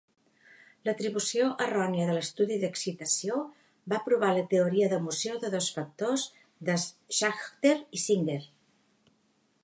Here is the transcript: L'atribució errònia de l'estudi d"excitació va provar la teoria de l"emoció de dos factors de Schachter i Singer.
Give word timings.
L'atribució 0.87 1.49
errònia 1.65 2.05
de 2.09 2.13
l'estudi 2.15 2.55
d"excitació 2.63 3.35
va 3.93 3.99
provar 4.07 4.31
la 4.37 4.45
teoria 4.53 4.87
de 4.93 4.97
l"emoció 4.97 5.35
de 5.43 5.51
dos 5.57 5.67
factors 5.75 6.23
de 6.71 6.79
Schachter 6.85 7.75
i 7.99 8.01
Singer. 8.05 8.39